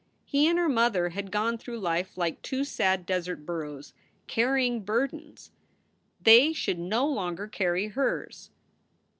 He 0.25 0.47
and 0.47 0.57
her 0.57 0.67
mother 0.67 1.09
had 1.09 1.29
gone 1.31 1.59
through 1.59 1.77
life 1.77 2.17
like 2.17 2.41
two 2.41 2.63
sad 2.63 3.05
desert 3.05 3.45
burros, 3.45 3.93
carrying 4.25 4.81
burdens. 4.83 5.51
They 6.19 6.53
should 6.53 6.79
no 6.79 7.05
longer 7.07 7.47
carry 7.47 7.85
hers. 7.89 8.49